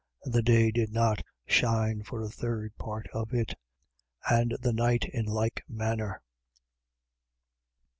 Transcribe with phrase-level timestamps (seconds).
[0.23, 3.53] And the day did not shine for a third part of it:
[4.27, 6.23] and the night in like manner.